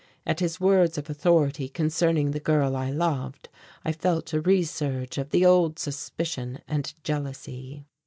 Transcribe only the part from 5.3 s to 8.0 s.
old suspicion and jealousy.